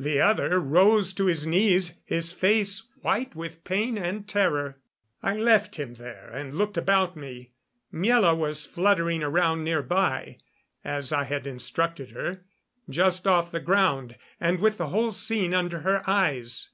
The 0.00 0.20
other 0.20 0.58
rose 0.58 1.12
to 1.12 1.26
his 1.26 1.46
knees, 1.46 2.00
his 2.04 2.32
face 2.32 2.88
white 3.02 3.36
with 3.36 3.62
pain 3.62 3.96
and 3.96 4.26
terror. 4.26 4.80
I 5.22 5.36
left 5.36 5.76
him 5.76 5.94
there 5.94 6.28
and 6.34 6.52
looked 6.56 6.76
about 6.76 7.14
me. 7.14 7.52
Miela 7.94 8.36
was 8.36 8.66
fluttering 8.66 9.22
around 9.22 9.62
near 9.62 9.82
by, 9.82 10.38
as 10.84 11.12
I 11.12 11.22
had 11.22 11.46
instructed 11.46 12.10
her 12.10 12.40
just 12.90 13.28
off 13.28 13.52
the 13.52 13.60
ground 13.60 14.16
and 14.40 14.58
with 14.58 14.76
the 14.76 14.88
whole 14.88 15.12
scene 15.12 15.54
under 15.54 15.78
her 15.82 16.02
eyes. 16.10 16.70